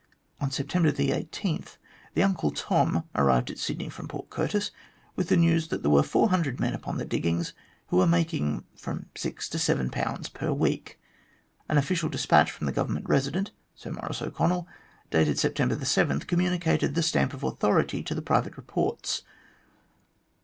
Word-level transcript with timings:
On 0.39 0.49
September 0.49 0.91
18 0.97 1.63
the 2.15 2.23
Uncle 2.23 2.49
Tom 2.49 3.03
arrived 3.13 3.51
at 3.51 3.59
Sydney 3.59 3.87
from 3.87 4.07
Port 4.07 4.31
Curtis 4.31 4.71
with 5.15 5.27
the 5.27 5.37
news 5.37 5.67
that 5.67 5.83
there 5.83 5.91
were 5.91 6.01
400 6.01 6.59
men 6.59 6.73
upon 6.73 6.97
the 6.97 7.05
diggings, 7.05 7.53
who 7.89 7.97
were 7.97 8.07
making 8.07 8.65
from 8.75 9.05
6 9.15 9.47
to 9.49 9.59
7 9.59 9.91
per 10.33 10.51
week. 10.53 10.99
An 11.69 11.77
official 11.77 12.09
despatch 12.09 12.49
from 12.49 12.65
the 12.65 12.73
Government 12.73 13.07
Resident, 13.07 13.51
Sir 13.75 13.91
Maurice 13.91 14.23
O'Connell, 14.23 14.67
dated 15.11 15.37
September 15.37 15.85
7, 15.85 16.21
communicated 16.21 16.95
the 16.95 17.03
stamp 17.03 17.31
of 17.35 17.43
authority 17.43 18.01
to 18.01 18.15
the 18.15 18.23
private 18.23 18.57
reports. 18.57 19.21